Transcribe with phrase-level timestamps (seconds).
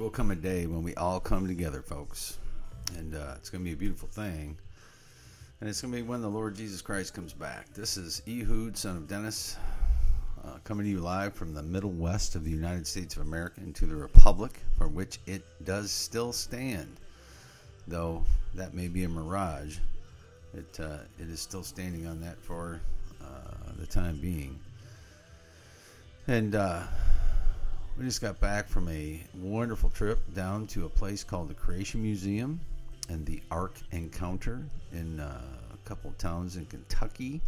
[0.00, 2.38] will come a day when we all come together, folks.
[2.96, 4.56] And uh, it's going to be a beautiful thing.
[5.60, 7.66] And it's going to be when the Lord Jesus Christ comes back.
[7.74, 9.58] This is Ehud, son of Dennis,
[10.42, 13.60] uh, coming to you live from the middle west of the United States of America
[13.60, 16.96] into the Republic for which it does still stand.
[17.86, 19.76] Though that may be a mirage,
[20.54, 22.80] it, uh, it is still standing on that for
[23.22, 24.58] uh, the time being.
[26.26, 26.84] And uh,
[27.96, 32.02] we just got back from a wonderful trip down to a place called the Creation
[32.02, 32.60] Museum
[33.08, 35.40] and the Ark Encounter in uh,
[35.72, 37.40] a couple towns in Kentucky.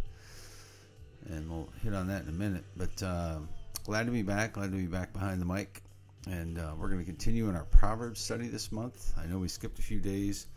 [1.29, 2.63] And we'll hit on that in a minute.
[2.75, 3.39] But uh,
[3.85, 4.53] glad to be back.
[4.53, 5.81] Glad to be back behind the mic.
[6.29, 9.13] And uh, we're going to continue in our Proverbs study this month.
[9.17, 10.47] I know we skipped a few days.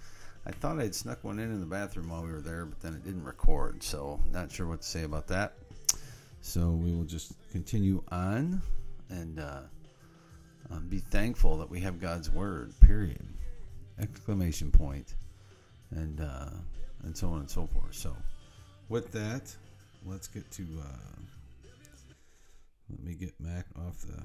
[0.45, 2.95] I thought I'd snuck one in in the bathroom while we were there, but then
[2.95, 3.83] it didn't record.
[3.83, 5.55] So, not sure what to say about that.
[6.41, 8.63] So, we will just continue on
[9.11, 9.61] and uh,
[10.71, 12.73] um, be thankful that we have God's word.
[12.81, 13.27] Period.
[13.99, 15.15] Exclamation point,
[15.91, 16.51] and uh,
[17.05, 17.95] and so on and so forth.
[17.95, 18.15] So,
[18.89, 19.55] with that,
[20.05, 20.63] let's get to.
[20.81, 21.21] Uh,
[22.91, 24.23] let me get Mac off the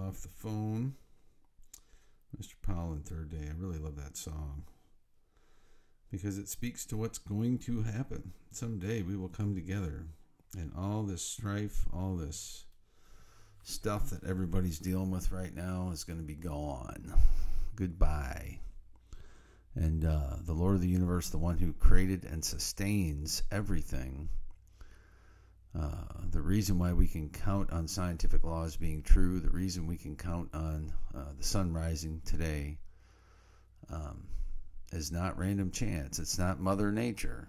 [0.00, 0.94] off the phone.
[2.40, 2.54] Mr.
[2.62, 3.48] Powell and Third Day.
[3.48, 4.64] I really love that song
[6.10, 8.32] because it speaks to what's going to happen.
[8.50, 10.06] Someday we will come together,
[10.56, 12.66] and all this strife, all this
[13.68, 17.12] stuff that everybody's dealing with right now is going to be gone.
[17.76, 18.60] Goodbye.
[19.74, 24.30] And uh, the Lord of the universe, the one who created and sustains everything,
[25.78, 29.98] uh, the reason why we can count on scientific laws being true, the reason we
[29.98, 32.78] can count on uh, the sun rising today,
[33.92, 34.26] um,
[34.92, 36.18] is not random chance.
[36.18, 37.46] It's not Mother Nature.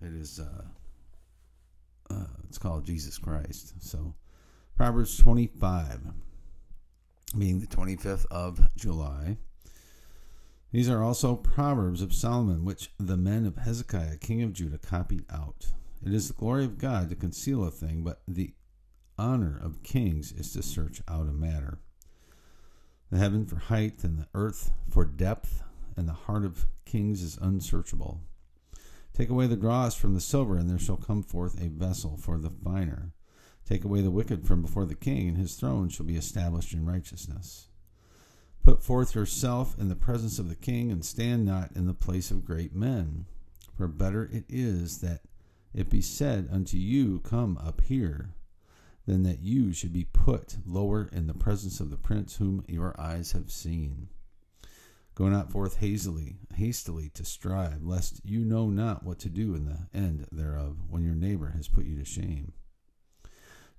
[0.00, 0.38] It is.
[0.38, 3.74] Uh, uh, it's called Jesus Christ.
[3.80, 4.14] So.
[4.76, 6.00] Proverbs 25,
[7.38, 9.36] being the 25th of July.
[10.72, 15.26] These are also Proverbs of Solomon, which the men of Hezekiah, king of Judah, copied
[15.32, 15.66] out.
[16.04, 18.52] It is the glory of God to conceal a thing, but the
[19.16, 21.78] honor of kings is to search out a matter.
[23.12, 25.62] The heaven for height and the earth for depth,
[25.96, 28.22] and the heart of kings is unsearchable.
[29.12, 32.38] Take away the dross from the silver, and there shall come forth a vessel for
[32.38, 33.12] the finer.
[33.66, 36.84] Take away the wicked from before the king, and his throne shall be established in
[36.84, 37.68] righteousness.
[38.62, 42.30] Put forth yourself in the presence of the king, and stand not in the place
[42.30, 43.26] of great men.
[43.76, 45.22] For better it is that
[45.72, 48.34] it be said unto you, Come up here,
[49.06, 52.98] than that you should be put lower in the presence of the prince whom your
[52.98, 54.08] eyes have seen.
[55.14, 59.66] Go not forth hastily, hastily to strive, lest you know not what to do in
[59.66, 62.52] the end thereof, when your neighbor has put you to shame.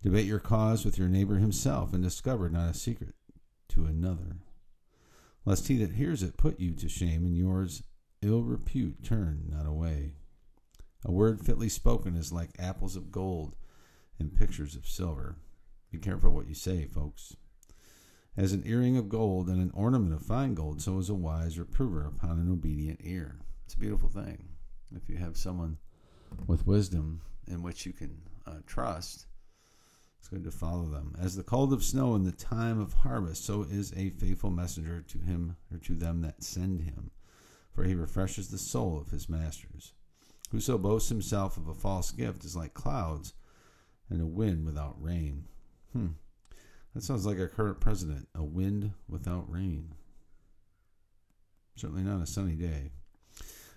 [0.01, 3.15] Debate your cause with your neighbor himself, and discover not a secret
[3.69, 4.37] to another,
[5.45, 7.83] lest he that hears it put you to shame, and yours
[8.21, 10.13] ill repute turn not away.
[11.03, 13.55] A word fitly spoken is like apples of gold
[14.19, 15.35] and pictures of silver.
[15.91, 17.35] Be careful what you say, folks.
[18.37, 21.57] As an earring of gold and an ornament of fine gold, so is a wise
[21.57, 23.39] reprover upon an obedient ear.
[23.65, 24.49] It's a beautiful thing.
[24.95, 25.77] If you have someone
[26.47, 29.27] with wisdom in which you can uh, trust,
[30.27, 31.15] good to follow them.
[31.19, 35.01] As the cold of snow in the time of harvest, so is a faithful messenger
[35.01, 37.11] to him or to them that send him,
[37.73, 39.93] for he refreshes the soul of his masters.
[40.51, 43.33] Whoso boasts himself of a false gift is like clouds
[44.09, 45.45] and a wind without rain.
[45.91, 46.07] Hmm.
[46.93, 49.95] That sounds like our current president, a wind without rain.
[51.75, 52.91] Certainly not a sunny day.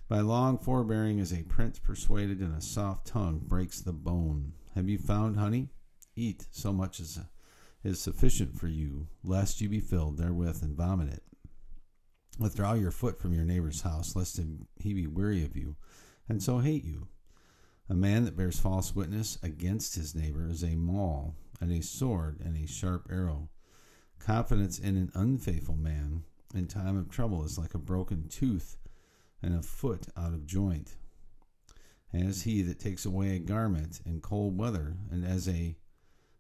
[0.09, 4.53] By long forbearing is a prince persuaded, and a soft tongue breaks the bone.
[4.75, 5.71] Have you found honey?
[6.19, 7.21] Eat so much as
[7.85, 11.23] is sufficient for you, lest you be filled therewith and vomit it.
[12.41, 14.41] Withdraw your foot from your neighbor's house, lest
[14.81, 15.77] he be weary of you,
[16.29, 17.07] and so hate you.
[17.89, 22.41] A man that bears false witness against his neighbor is a maul, and a sword,
[22.41, 23.49] and a sharp arrow.
[24.19, 28.77] Confidence in an unfaithful man in time of trouble is like a broken tooth
[29.41, 30.97] and a foot out of joint.
[32.13, 35.77] As he that takes away a garment in cold weather, and as a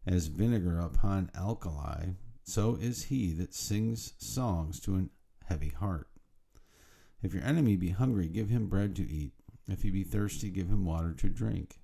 [0.06, 2.10] as vinegar upon alkali,
[2.44, 5.10] so is he that sings songs to an
[5.46, 6.08] heavy heart.
[7.22, 9.32] If your enemy be hungry, give him bread to eat.
[9.66, 11.80] If he be thirsty, give him water to drink.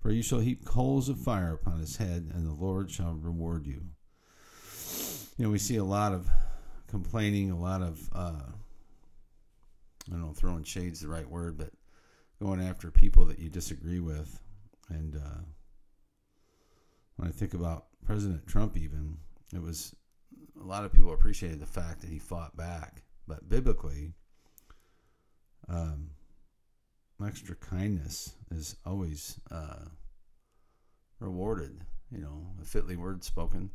[0.00, 3.66] For you shall heap coals of fire upon his head, and the Lord shall reward
[3.66, 3.82] you.
[5.36, 6.28] You know, we see a lot of
[6.86, 8.52] complaining, a lot of uh,
[10.06, 11.70] I don't know, throwing shades the right word, but
[12.40, 14.40] going after people that you disagree with.
[14.90, 15.40] And uh,
[17.16, 19.16] when I think about President Trump, even
[19.52, 19.94] it was
[20.60, 24.12] a lot of people appreciated the fact that he fought back, but biblically,
[25.68, 26.10] um,
[27.24, 29.84] extra kindness is always uh,
[31.20, 31.80] rewarded.
[32.10, 33.70] You know, a fitly word spoken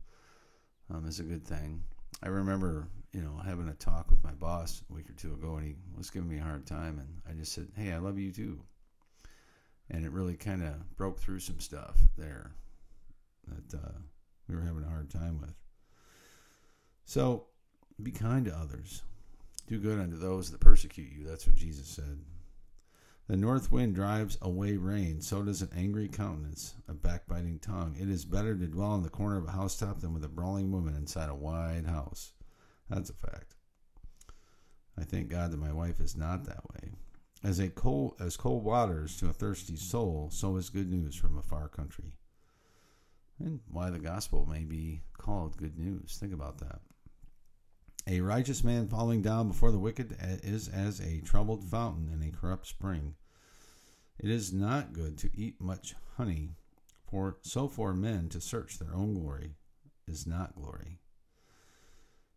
[0.93, 1.81] um, is a good thing.
[2.21, 5.55] I remember, you know, having a talk with my boss a week or two ago,
[5.55, 8.19] and he was giving me a hard time, and I just said, "Hey, I love
[8.19, 8.59] you too,"
[9.89, 12.51] and it really kind of broke through some stuff there
[13.49, 13.99] that uh,
[14.47, 15.53] we were having a hard time with.
[17.05, 17.45] So,
[18.01, 19.01] be kind to others.
[19.67, 21.25] Do good unto those that persecute you.
[21.25, 22.19] That's what Jesus said.
[23.27, 27.95] The north wind drives away rain, so does an angry countenance, a backbiting tongue.
[27.99, 30.71] It is better to dwell in the corner of a housetop than with a brawling
[30.71, 32.31] woman inside a wide house.
[32.89, 33.53] That's a fact.
[34.97, 36.93] I thank God that my wife is not that way.
[37.43, 41.37] As a cold as cold waters to a thirsty soul, so is good news from
[41.37, 42.15] a far country.
[43.39, 46.17] And why the gospel may be called good news.
[46.19, 46.81] Think about that.
[48.07, 52.31] A righteous man falling down before the wicked is as a troubled fountain in a
[52.31, 53.15] corrupt spring.
[54.19, 56.49] It is not good to eat much honey,
[57.09, 59.55] for so for men to search their own glory
[60.07, 60.99] is not glory.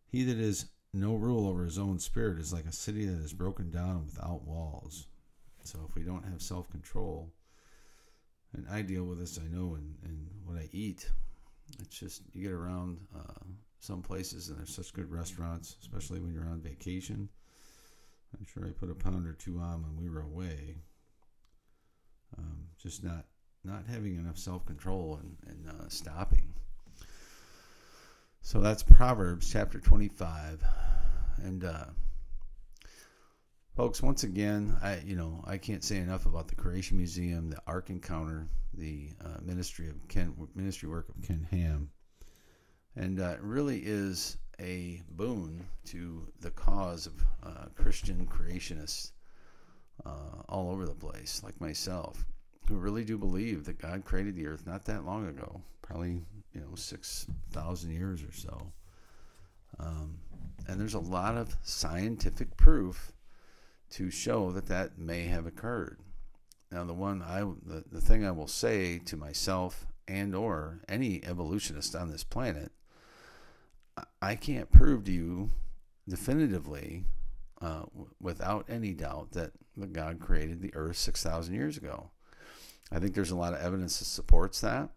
[0.07, 3.33] He that is no rule over his own spirit is like a city that is
[3.33, 5.07] broken down without walls.
[5.63, 7.33] So if we don't have self control,
[8.53, 11.09] and I deal with this, I know, and in what I eat.
[11.79, 13.43] It's just you get around uh,
[13.79, 17.29] some places and there's such good restaurants, especially when you're on vacation.
[18.37, 20.75] I'm sure I put a pound or two on when we were away.
[22.37, 23.25] Um, just not
[23.63, 26.53] not having enough self control and, and uh, stopping.
[28.41, 30.61] So that's Proverbs chapter 25,
[31.43, 31.85] and uh,
[33.75, 37.61] folks, once again, I you know I can't say enough about the Creation Museum, the
[37.67, 41.89] Ark Encounter, the uh, ministry of Ken ministry work of Ken Ham
[42.95, 49.11] and uh, it really is a boon to the cause of uh, Christian creationists
[50.05, 52.23] uh, all over the place, like myself,
[52.67, 56.21] who really do believe that God created the earth not that long ago, probably
[56.53, 58.71] you know six thousand years or so.
[59.79, 60.19] Um,
[60.67, 63.11] and there's a lot of scientific proof
[63.93, 65.99] to show that that may have occurred.
[66.71, 71.23] Now, the one I the, the thing I will say to myself and or any
[71.23, 72.71] evolutionist on this planet
[74.21, 75.51] I can't prove to you
[76.07, 77.05] definitively,
[77.61, 77.83] uh,
[78.19, 79.51] without any doubt, that
[79.91, 82.09] God created the earth 6,000 years ago.
[82.91, 84.89] I think there's a lot of evidence that supports that,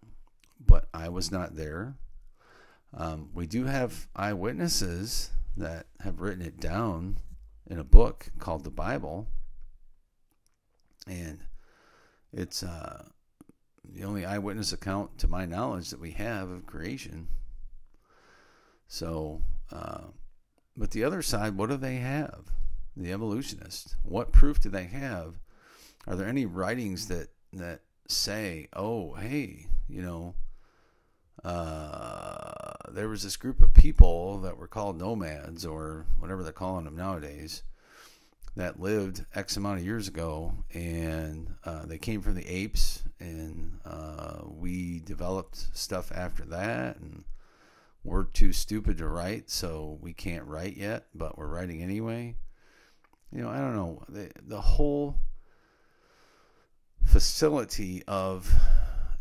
[0.64, 1.96] but I was not there.
[2.94, 7.16] Um, we do have eyewitnesses that have written it down
[7.68, 9.28] in a book called the Bible,
[11.06, 11.40] and
[12.32, 13.04] it's uh,
[13.84, 17.28] the only eyewitness account, to my knowledge, that we have of creation.
[18.88, 19.42] So,
[19.72, 20.04] uh,
[20.76, 22.46] but the other side, what do they have?
[22.96, 23.96] The evolutionists.
[24.02, 25.34] What proof do they have?
[26.06, 30.34] Are there any writings that that say, "Oh, hey, you know,
[31.44, 36.84] uh, there was this group of people that were called nomads or whatever they're calling
[36.84, 37.62] them nowadays
[38.56, 43.78] that lived X amount of years ago, and uh, they came from the apes, and
[43.84, 47.24] uh, we developed stuff after that, and
[48.02, 52.34] we're too stupid to write, so we can't write yet, but we're writing anyway.
[53.30, 54.02] You know, I don't know.
[54.08, 55.16] The, the whole
[57.04, 58.50] facility of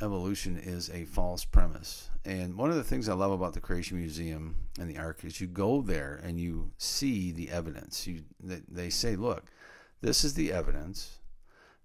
[0.01, 2.09] evolution is a false premise.
[2.25, 5.39] And one of the things I love about the Creation Museum and the Ark is
[5.39, 8.07] you go there and you see the evidence.
[8.07, 9.51] You they, say, look,
[10.01, 11.19] this is the evidence.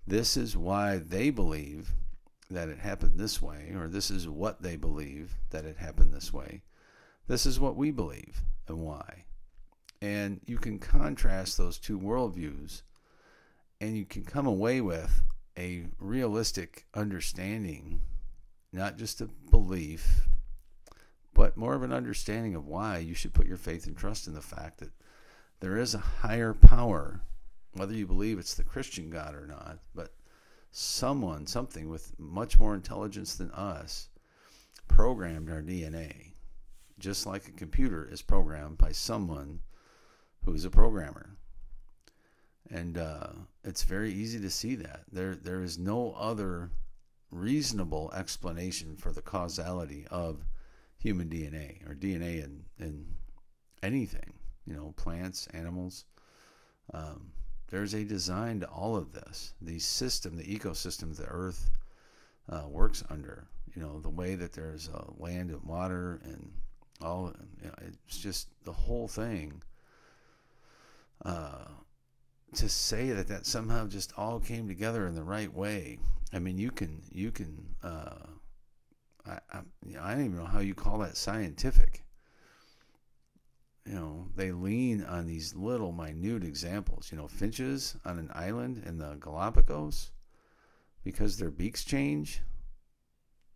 [0.07, 1.93] This is why they believe
[2.51, 6.33] that it happened this way, or this is what they believe that it happened this
[6.33, 6.63] way.
[7.29, 9.27] This is what we believe and why.
[10.01, 12.83] And you can contrast those two worldviews
[13.81, 15.23] and you can come away with
[15.57, 18.01] a realistic understanding,
[18.73, 20.29] not just a belief,
[21.35, 24.35] but more of an understanding of why you should put your faith and trust in
[24.35, 24.93] the fact that
[25.61, 27.21] there is a higher power,
[27.75, 30.15] whether you believe it's the Christian God or not, but
[30.71, 34.09] someone, something with much more intelligence than us,
[34.89, 36.31] programmed our DNA
[37.01, 39.61] just like a computer is programmed by someone
[40.45, 41.37] who's a programmer.
[42.71, 43.29] And uh,
[43.65, 45.01] it's very easy to see that.
[45.11, 46.71] There, there is no other
[47.31, 50.45] reasonable explanation for the causality of
[50.99, 53.07] human DNA or DNA in, in
[53.83, 54.35] anything.
[54.67, 56.05] you know, plants, animals.
[56.93, 57.33] Um,
[57.71, 59.55] there's a design to all of this.
[59.61, 61.71] The system, the ecosystem the Earth
[62.49, 63.47] uh, works under.
[63.75, 66.53] You know, the way that there's uh, land and water and
[67.01, 67.33] all.
[67.63, 69.63] You know, it's just the whole thing.
[71.25, 71.67] Uh,
[72.55, 75.99] to say that that somehow just all came together in the right way.
[76.33, 78.27] I mean, you can you can uh,
[79.27, 79.61] I, I,
[80.01, 82.05] I don't even know how you call that scientific.
[83.87, 87.11] You know, they lean on these little minute examples.
[87.11, 90.11] You know, finches on an island in the Galapagos
[91.03, 92.43] because their beaks change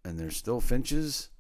[0.04, 1.30] and they're still finches.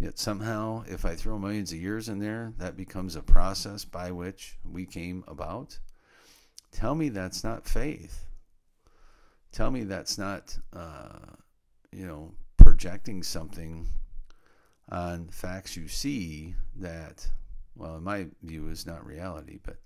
[0.00, 4.12] Yet somehow, if I throw millions of years in there, that becomes a process by
[4.12, 5.78] which we came about.
[6.72, 8.26] Tell me that's not faith.
[9.52, 11.34] Tell me that's not, uh,
[11.92, 13.88] you know, projecting something
[14.90, 17.26] on facts you see that,
[17.76, 19.58] well, in my view, is not reality.
[19.62, 19.78] But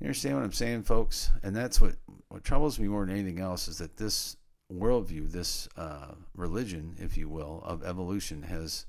[0.00, 1.30] you understand what I'm saying, folks?
[1.42, 1.96] And that's what,
[2.28, 4.36] what troubles me more than anything else is that this
[4.72, 8.86] worldview, this uh, religion, if you will, of evolution has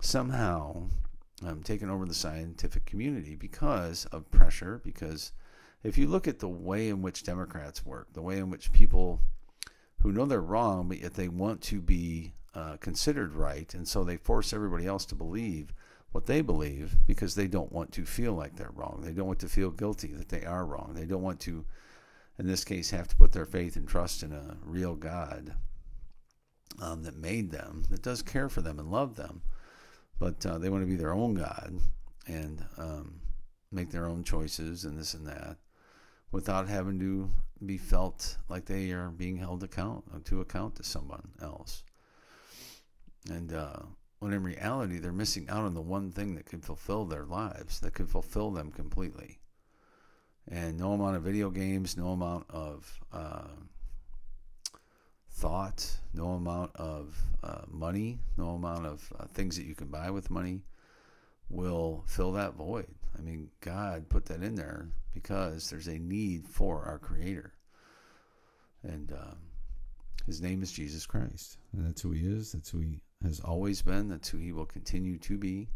[0.00, 0.88] somehow
[1.44, 5.32] um, taken over the scientific community because of pressure, because
[5.84, 9.20] if you look at the way in which Democrats work, the way in which people
[10.00, 14.02] who know they're wrong, but yet they want to be uh, considered right, and so
[14.02, 15.74] they force everybody else to believe
[16.12, 19.02] what they believe because they don't want to feel like they're wrong.
[19.02, 20.92] They don't want to feel guilty that they are wrong.
[20.94, 21.64] They don't want to,
[22.38, 25.54] in this case, have to put their faith and trust in a real God
[26.80, 29.42] um, that made them, that does care for them and love them,
[30.18, 31.78] but uh, they want to be their own God
[32.26, 33.20] and um,
[33.70, 35.56] make their own choices and this and that
[36.34, 37.30] without having to
[37.64, 41.84] be felt like they are being held account to account to someone else.
[43.30, 43.76] And uh,
[44.18, 47.78] when in reality, they're missing out on the one thing that could fulfill their lives,
[47.80, 49.38] that could fulfill them completely.
[50.48, 53.46] And no amount of video games, no amount of uh,
[55.30, 60.10] thought, no amount of uh, money, no amount of uh, things that you can buy
[60.10, 60.62] with money
[61.48, 62.88] will fill that void.
[63.16, 67.52] I mean, God put that in there because there's a need for our Creator.
[68.82, 69.38] And um,
[70.26, 71.58] His name is Jesus Christ.
[71.72, 72.52] And that's who He is.
[72.52, 74.08] That's who He has always been.
[74.08, 75.68] That's who He will continue to be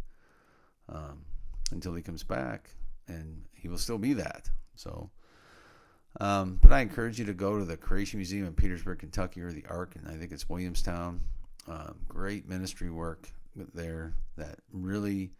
[0.88, 1.24] um,
[1.70, 2.70] until He comes back.
[3.06, 4.50] And He will still be that.
[4.74, 5.10] So,
[6.20, 9.52] um, but I encourage you to go to the Creation Museum in Petersburg, Kentucky, or
[9.52, 11.20] the Ark, and I think it's Williamstown.
[11.66, 13.28] Um, great ministry work
[13.74, 15.30] there that really,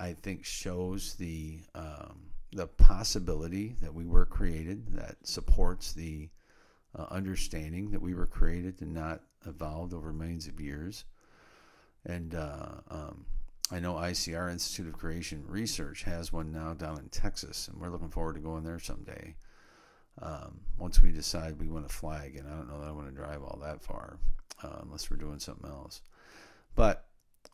[0.00, 6.28] I think, shows the um, the possibility that we were created, that supports the
[6.98, 11.04] uh, understanding that we were created and not evolved over millions of years.
[12.04, 13.26] And uh, um,
[13.70, 17.90] I know ICR Institute of Creation Research has one now down in Texas, and we're
[17.90, 19.36] looking forward to going there someday.
[20.20, 23.08] Um, once we decide we want to fly again, I don't know that I want
[23.08, 24.18] to drive all that far
[24.62, 26.02] uh, unless we're doing something else.
[26.74, 27.06] But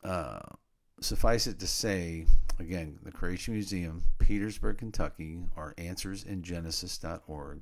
[0.03, 0.41] uh,
[1.01, 2.27] suffice it to say,
[2.59, 7.61] again, the Creation Museum, Petersburg, Kentucky, or answersingenesis.org.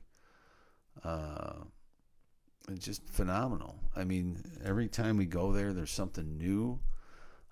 [1.02, 1.52] Uh,
[2.68, 3.78] it's just phenomenal.
[3.94, 6.80] I mean, every time we go there, there's something new.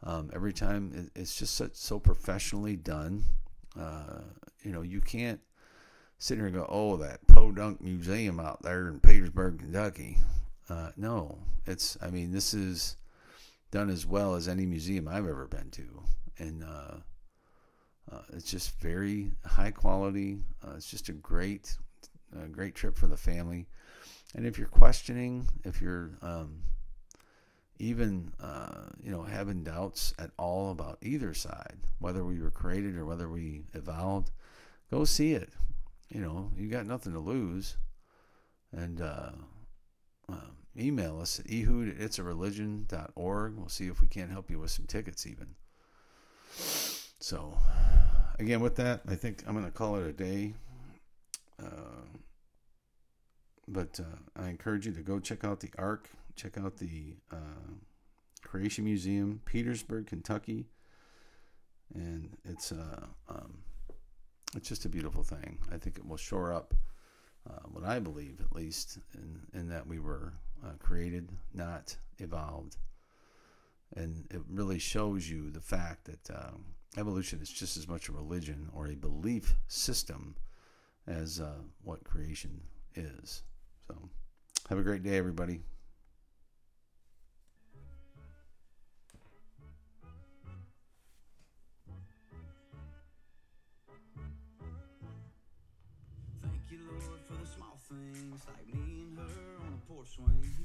[0.04, 3.24] Um, every time it, it's just so, so professionally done.
[3.78, 4.22] Uh,
[4.62, 5.40] you know, you can't
[6.18, 10.18] sit here and go, "Oh, that Podunk Museum out there in Petersburg, Kentucky."
[10.68, 11.96] Uh, no, it's.
[12.02, 12.96] I mean, this is
[13.72, 16.02] done as well as any museum I've ever been to,
[16.38, 16.96] and uh,
[18.12, 20.38] uh, it's just very high quality.
[20.64, 21.76] Uh, it's just a great,
[22.40, 23.66] a great trip for the family.
[24.34, 26.62] And if you're questioning, if you're um,
[27.78, 32.96] even uh, you know having doubts at all about either side, whether we were created
[32.96, 34.30] or whether we evolved,
[34.90, 35.50] go see it.
[36.10, 37.78] You know, you got nothing to lose,
[38.70, 39.30] and uh,
[40.28, 43.56] um, email us at ehud at itsareligion.org.
[43.56, 45.54] We'll see if we can't help you with some tickets, even.
[47.20, 47.56] So,
[48.38, 50.54] again, with that, I think I'm going to call it a day.
[51.62, 52.18] Uh,
[53.68, 57.74] but uh, I encourage you to go check out the Ark, check out the uh,
[58.42, 60.66] Creation Museum, Petersburg, Kentucky,
[61.94, 63.58] and it's uh, um,
[64.56, 65.58] it's just a beautiful thing.
[65.70, 66.74] I think it will shore up
[67.48, 70.32] uh, what I believe, at least, in, in that we were
[70.64, 72.76] uh, created, not evolved.
[73.94, 76.52] And it really shows you the fact that uh,
[76.96, 80.36] evolution is just as much a religion or a belief system
[81.06, 82.60] as uh, what creation
[82.94, 83.42] is.
[83.86, 83.96] So,
[84.68, 85.60] have a great day, everybody.
[96.40, 98.81] Thank you, Lord, for the small things like me
[100.14, 100.61] swing.